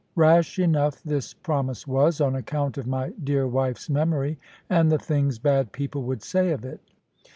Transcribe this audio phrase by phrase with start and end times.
[0.15, 5.37] Rash enough this promise was, on account of my dear wife's memory, and the things
[5.37, 6.79] bad people would say of it.